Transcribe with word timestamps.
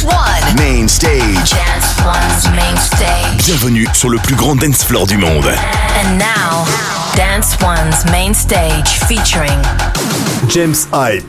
One. 0.00 0.56
Main 0.56 0.88
stage. 0.88 1.50
Dance 1.50 2.00
One's 2.04 2.56
main 2.56 2.76
stage. 2.76 3.44
Bienvenue 3.44 3.86
sur 3.92 4.08
le 4.08 4.18
plus 4.18 4.34
grand 4.34 4.56
dance 4.56 4.82
floor 4.82 5.06
du 5.06 5.16
monde. 5.16 5.46
And 5.46 6.18
now, 6.18 6.64
Dance 7.14 7.56
One's 7.60 8.04
main 8.10 8.32
stage 8.32 8.88
featuring 9.06 9.60
James 10.48 10.88
Hype. 10.92 11.22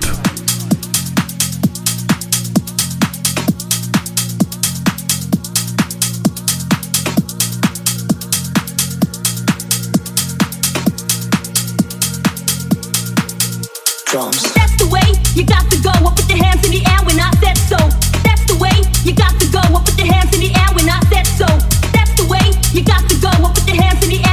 Drums. 14.05 14.53
That's 14.53 14.75
the 14.77 14.87
way 14.89 15.01
you 15.35 15.45
got 15.45 15.69
to 15.69 15.77
go. 15.81 15.89
Up 16.07 16.15
with 16.15 16.29
your 16.29 16.43
hands 16.43 16.65
in 16.65 16.71
the 16.71 16.83
air 16.89 17.05
when 17.05 17.19
I 17.19 17.29
said. 17.41 17.53
hands 23.75 24.03
in 24.03 24.09
the 24.09 24.23
air. 24.27 24.32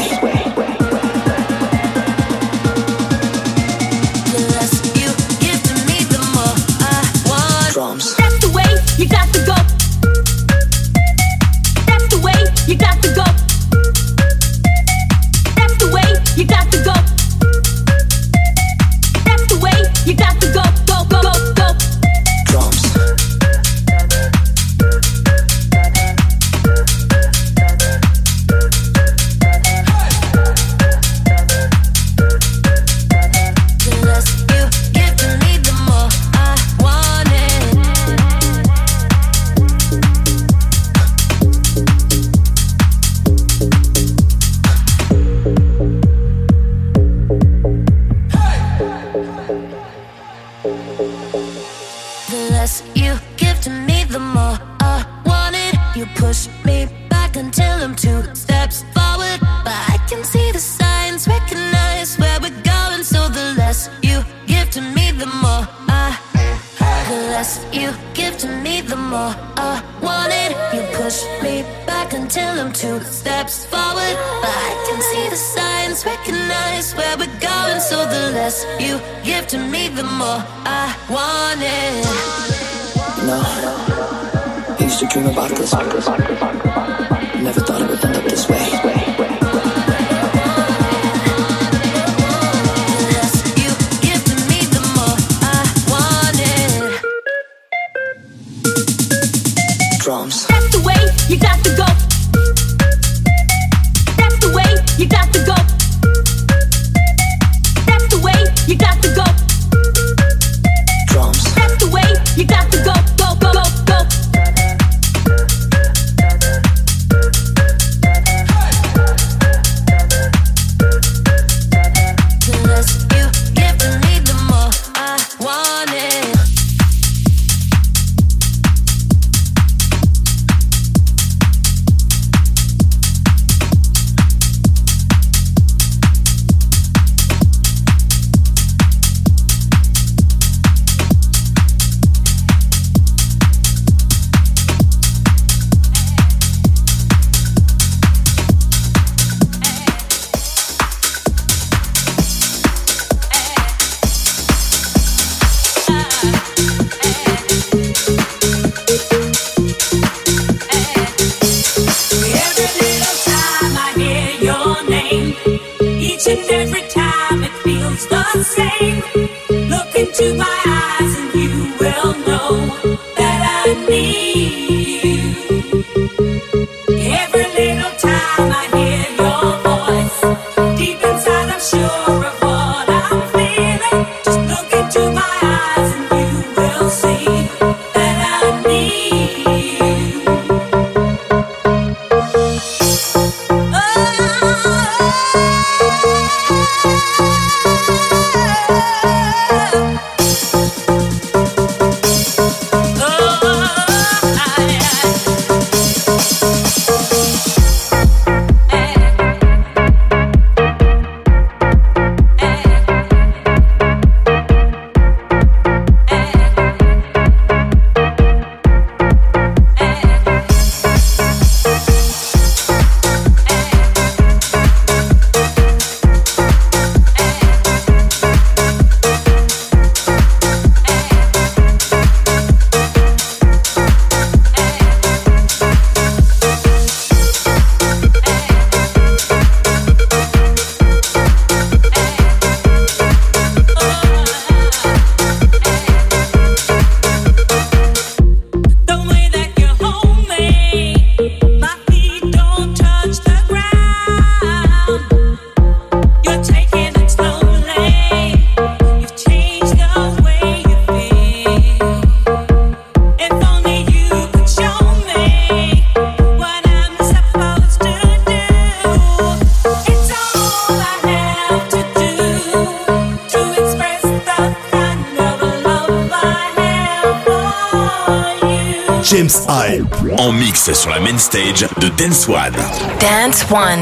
stage 281.19 281.67
de 281.77 281.89
Dance 281.89 282.27
One. 282.27 282.55
Dance 282.99 283.45
One. 283.49 283.81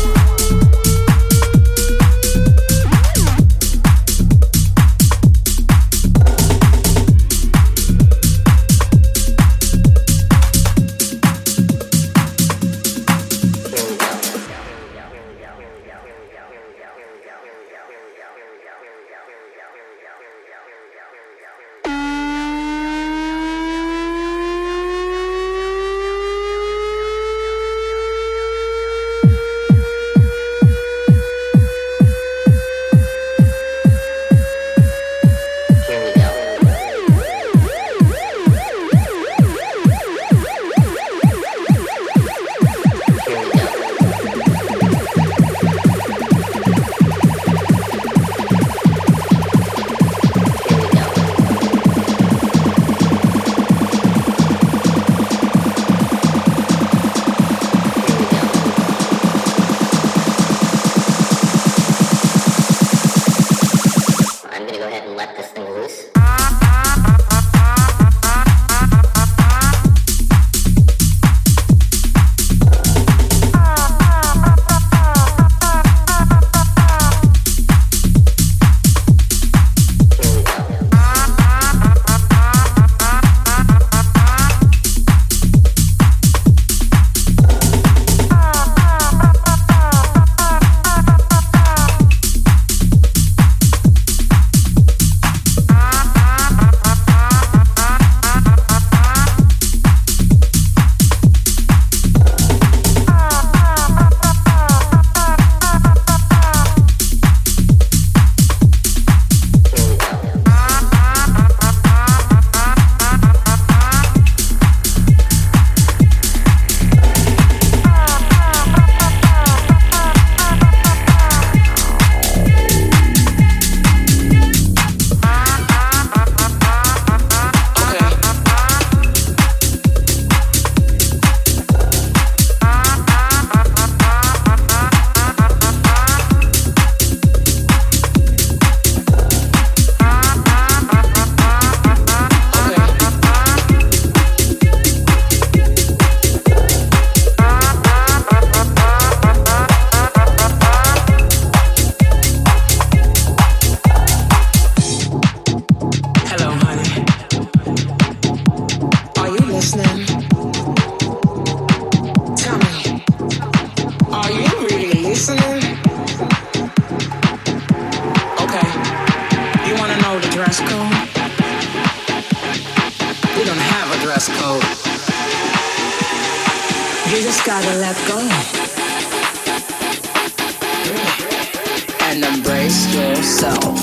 Yourself. 183.21 183.80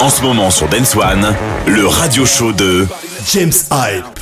En 0.00 0.10
ce 0.10 0.22
moment 0.22 0.50
sur 0.50 0.68
Dance 0.68 0.94
One, 0.96 1.34
le 1.66 1.86
radio 1.86 2.24
show 2.24 2.52
de 2.52 2.86
James 3.26 3.52
Hype. 3.72 4.17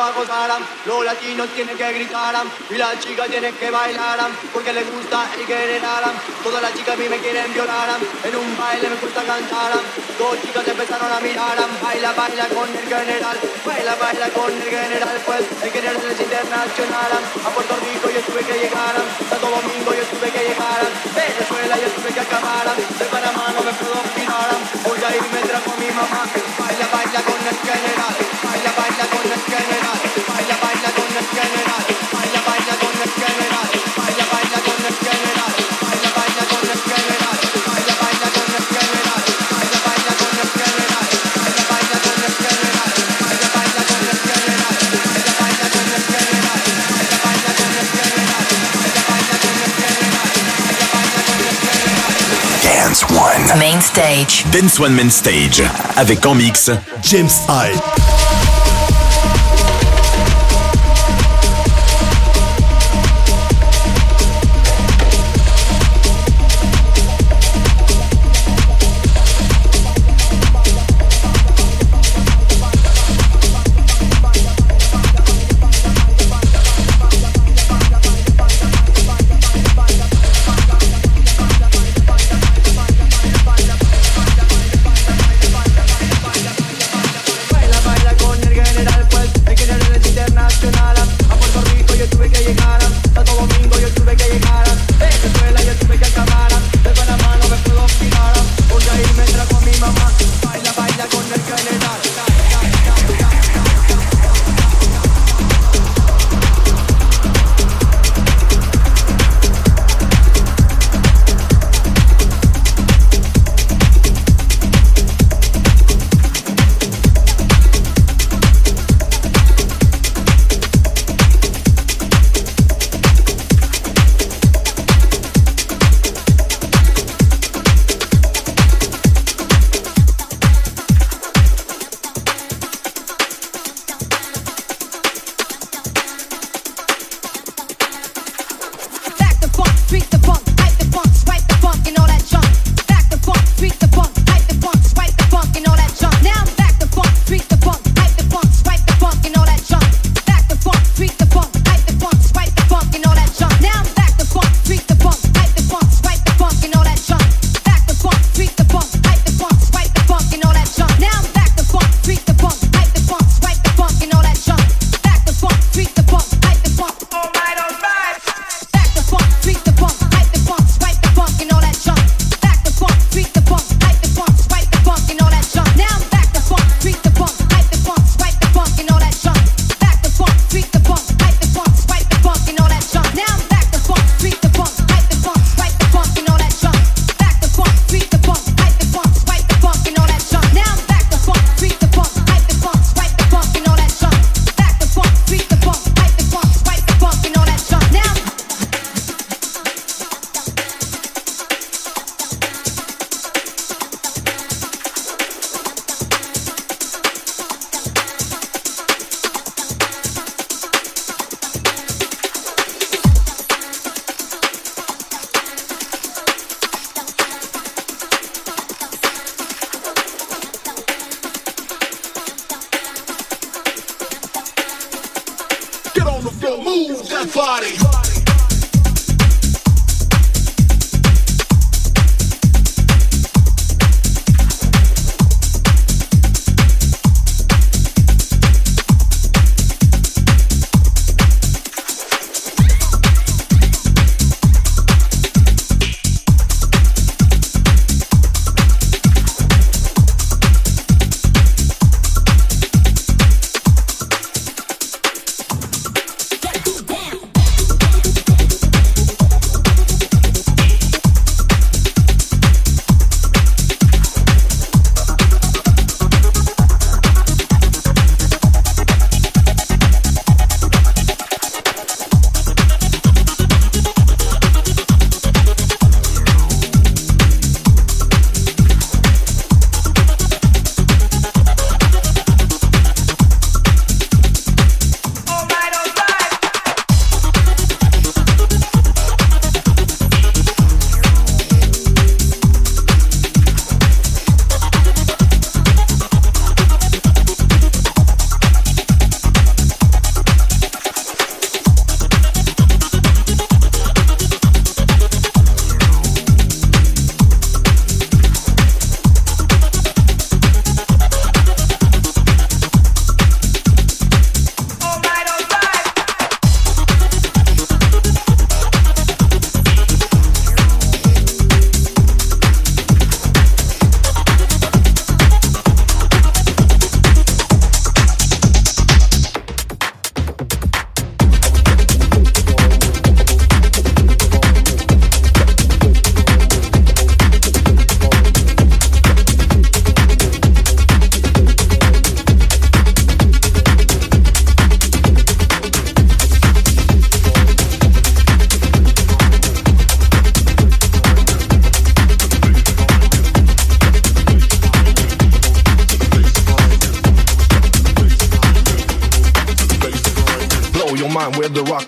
Los 0.00 1.04
latinos 1.04 1.46
tienen 1.54 1.76
que 1.76 1.92
gritar 1.92 2.34
y 2.70 2.74
las 2.76 2.98
chicas 3.00 3.28
tienen 3.28 3.54
que 3.54 3.70
bailar 3.70 4.18
porque 4.50 4.72
les 4.72 4.90
gusta 4.90 5.28
y 5.36 5.44
quieren 5.44 5.82
Todas 6.42 6.62
las 6.62 6.72
chicas 6.72 6.94
a 6.94 6.96
mí 6.96 7.06
me 7.06 7.18
quieren 7.18 7.52
violar. 7.52 8.00
En 8.24 8.34
un 8.34 8.56
baile 8.56 8.88
me 8.88 8.96
gusta 8.96 9.20
cantar. 9.22 9.72
Dos 10.18 10.40
chicas 10.40 10.66
empezaron 10.66 11.12
a 11.12 11.20
mirar. 11.20 11.58
Baila, 11.82 12.12
baila 12.14 12.48
con 12.48 12.68
el 12.70 12.88
general. 12.88 13.36
Baila, 13.66 13.94
baila 13.96 14.28
con 14.30 14.50
el 14.50 14.62
general. 14.62 15.20
Pues 15.26 15.44
el 15.64 15.70
general 15.70 15.96
es 16.00 16.20
internacional. 16.20 17.12
A 17.44 17.48
Puerto 17.50 17.76
Rico 17.84 18.08
yo 18.08 18.20
tuve 18.24 18.40
que 18.40 18.56
llegar. 18.56 18.96
Santo 19.28 19.48
Domingo 19.52 19.92
yo 19.92 20.04
tuve 20.16 20.32
que 20.32 20.42
llegar. 20.48 20.80
Venezuela 21.12 21.76
yo 21.76 21.88
tuve 21.92 22.08
que 22.08 22.20
acabar. 22.20 22.72
De 22.72 23.04
Panamá 23.04 23.52
no 23.52 23.60
me 23.68 23.72
puedo 23.76 24.00
opinar. 24.00 24.48
Voy 24.80 25.00
a 25.04 25.10
irme 25.12 25.40
trajo 25.44 25.76
mi 25.76 25.92
mamá. 25.92 26.24
Baila, 26.56 26.86
baila 26.88 27.20
con 27.20 27.36
el 27.36 27.58
general. 27.68 28.49
Dance 52.90 53.04
One 53.10 53.58
Main 53.58 53.80
Stage. 53.80 54.44
Dance 54.50 54.80
One 54.80 54.94
Main 54.94 55.10
Stage 55.10 55.62
avec 55.96 56.26
en 56.26 56.34
mix 56.34 56.70
James 57.02 57.30
Hype. 57.48 58.09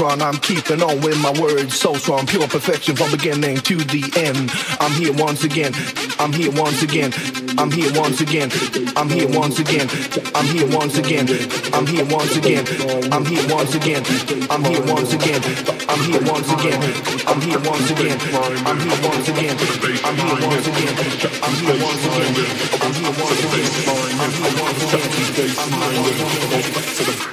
I'm 0.00 0.38
keeping 0.38 0.82
on 0.82 1.00
with 1.02 1.20
my 1.20 1.30
words 1.38 1.78
so 1.78 1.92
strong, 1.94 2.26
pure 2.26 2.48
perfection 2.48 2.96
from 2.96 3.10
beginning 3.10 3.58
to 3.58 3.76
the 3.76 4.02
end. 4.16 4.50
I'm 4.80 4.90
here 4.92 5.12
once 5.12 5.44
again. 5.44 5.72
I'm 6.18 6.32
here 6.32 6.50
once 6.50 6.82
again. 6.82 7.12
I'm 7.58 7.70
here 7.70 7.92
once 7.92 8.20
again. 8.20 8.50
I'm 8.96 9.10
here 9.10 9.28
once 9.28 9.58
again. 9.60 9.88
I'm 10.34 10.46
here 10.46 10.64
once 10.72 10.96
again. 10.96 11.28
I'm 11.72 11.84
here 11.84 12.04
once 12.08 12.34
again. 12.36 12.64
I'm 13.12 13.24
here 13.24 13.44
once 13.52 13.74
again. 13.74 14.02
I'm 14.48 14.64
here 14.64 14.80
once 14.88 15.12
again. 15.12 15.42
I'm 15.88 16.00
here 16.00 16.22
once 16.24 16.50
again. 16.56 16.88
I'm 17.28 17.40
here 17.42 17.60
once 17.60 17.90
again. 17.90 18.18
I'm 18.64 18.80
here 18.80 19.00
once 19.04 19.28
again. 19.28 19.56
I'm 19.76 19.92
here 19.92 20.16
once 20.22 20.68
again. 20.72 20.96
I'm 21.42 21.52
here 21.52 21.76
once 21.76 22.06
again. 22.08 22.32
I'm 22.80 22.92
here 22.96 23.12
once 23.20 23.44
again. 23.44 23.68
I'm 24.22 24.32
here 24.32 24.54
once 24.56 24.80
again. 24.82 25.12
I'm 25.58 25.70
here 25.70 26.00
once 26.72 27.00
again. 27.20 27.31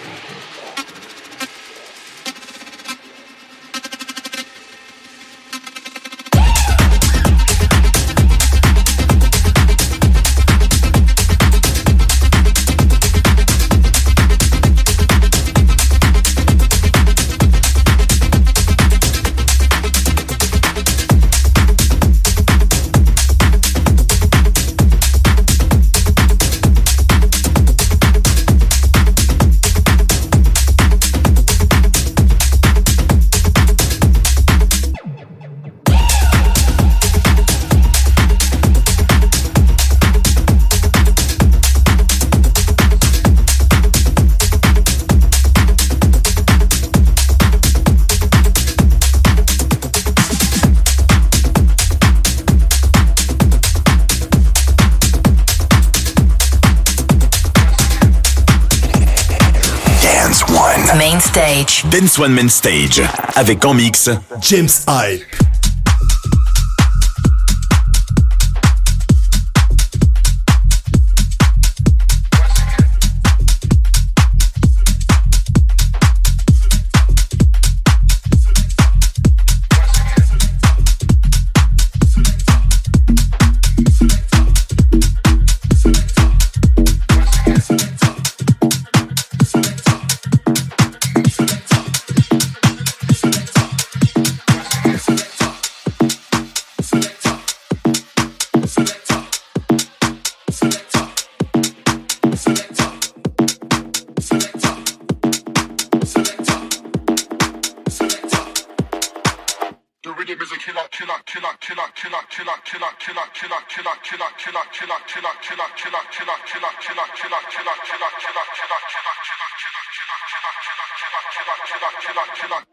Dance 61.92 62.20
One 62.20 62.34
Main 62.34 62.50
Stage. 62.50 63.02
Avec 63.36 63.66
en 63.66 63.74
mix 63.74 64.10
James 64.42 64.70
Hype. 64.88 65.39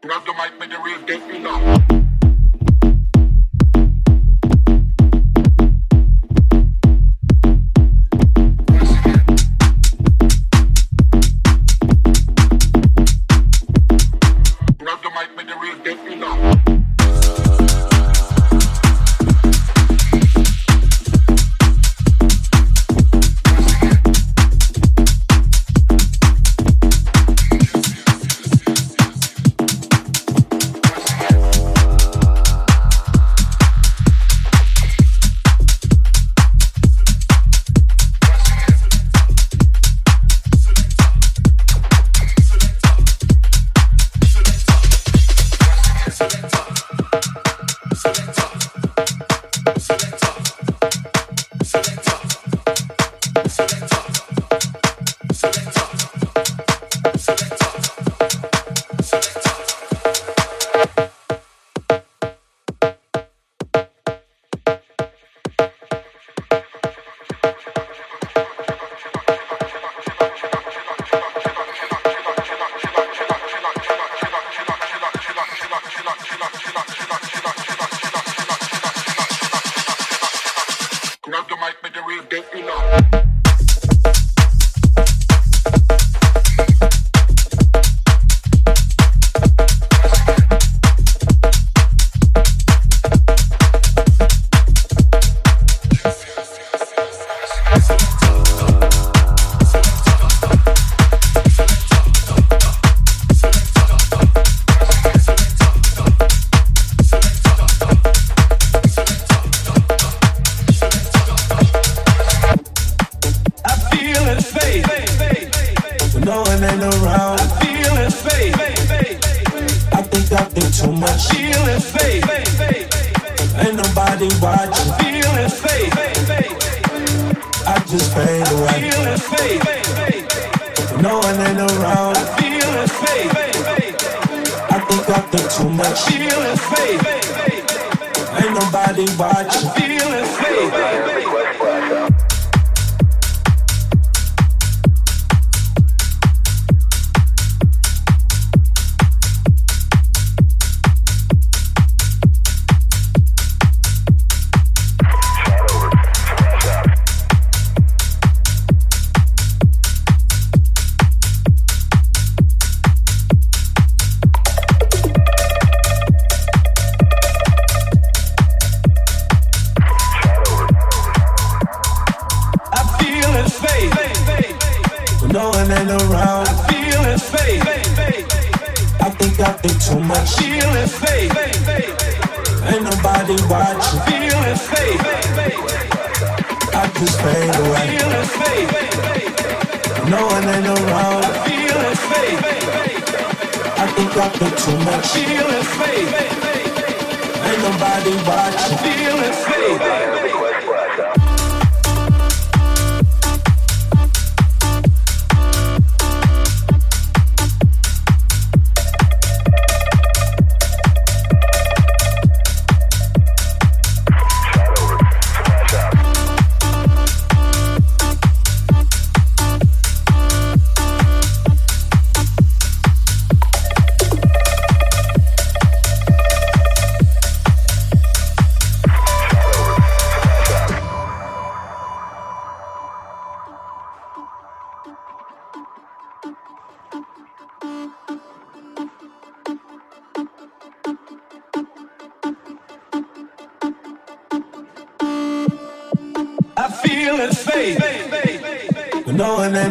Grab 0.01 0.25
the 0.25 0.33
mic, 0.33 0.59
make 0.59 0.69
the 0.69 0.79
real 0.79 1.01
date 1.05 1.25
me 1.27 1.39
now. 1.39 2.06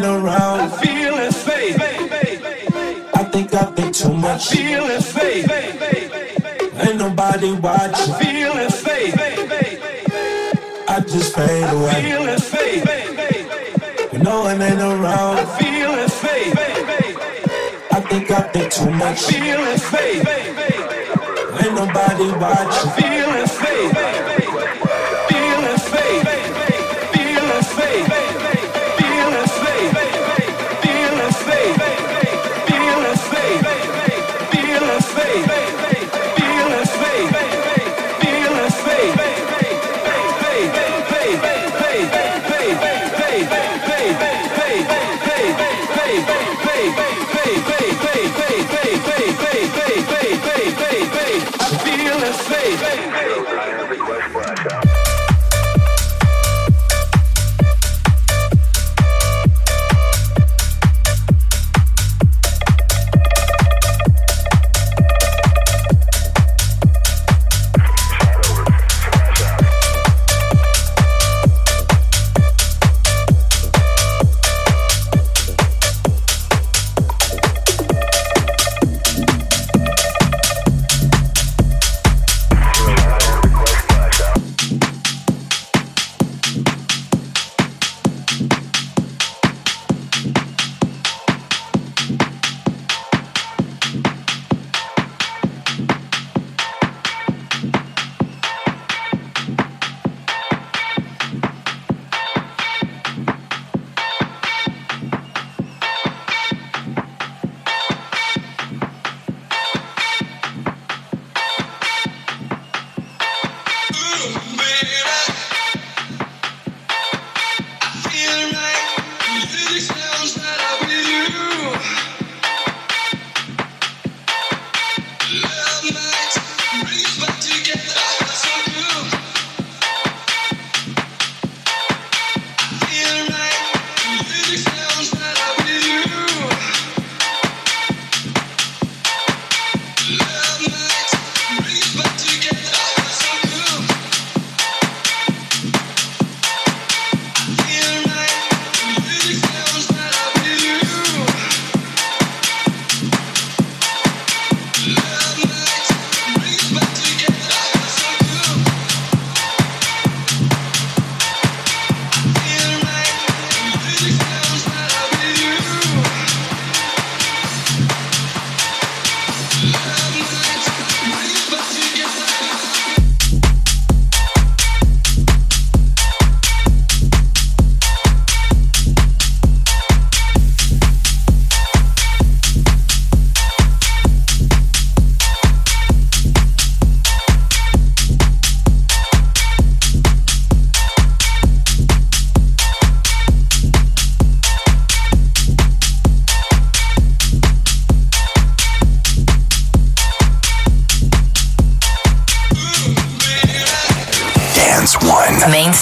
Around. 0.06 0.60
I 0.60 0.68
feeling 0.84 1.32
safe. 1.32 1.76
I 3.14 3.24
think 3.32 3.52
I 3.54 3.64
think 3.76 3.94
too 3.94 4.14
much. 4.14 4.52
I 4.52 4.56
feeling 4.56 5.00
safe. 5.00 5.50
Ain't 6.82 6.98
nobody 6.98 7.52
watching. 7.52 8.14
I 8.14 8.18
feeling 8.22 8.70
safe. 8.70 9.14
I 10.88 11.00
just 11.00 11.34
fade 11.34 11.70
away. 11.74 11.90
I 11.90 12.02
feeling 12.02 12.38
safe. 12.38 14.12
When 14.12 14.22
no 14.22 14.40
one 14.42 14.62
ain't 14.62 14.80
around. 14.80 15.38
I 15.38 15.44
feeling 15.58 16.08
safe. 16.08 16.54
I 17.92 18.00
think 18.08 18.30
I 18.30 18.42
think 18.52 18.72
too 18.72 18.90
much. 18.90 19.18
I 19.24 19.32
feeling 19.32 19.78
safe. 19.92 20.28
Ain't 21.62 21.74
nobody 21.74 22.28
watching. 22.40 22.90
I 22.90 24.25
feeling 52.32 53.06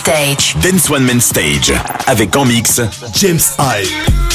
safe. 0.05 0.55
Dance 0.61 0.90
One 0.90 1.05
Man 1.05 1.20
Stage 1.20 1.72
avec 2.07 2.36
en 2.36 2.44
mix 2.44 2.80
James 3.14 3.40
Hype. 3.59 4.34